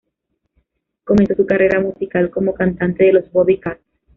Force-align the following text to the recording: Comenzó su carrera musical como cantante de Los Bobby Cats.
Comenzó 1.03 1.35
su 1.35 1.45
carrera 1.45 1.79
musical 1.79 2.31
como 2.31 2.55
cantante 2.55 3.03
de 3.03 3.13
Los 3.13 3.31
Bobby 3.31 3.59
Cats. 3.59 3.83